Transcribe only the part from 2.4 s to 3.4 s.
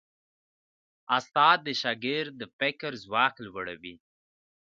فکر ځواک